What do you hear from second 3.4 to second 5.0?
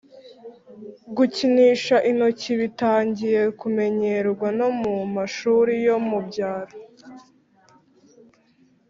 kumenyerwa no mu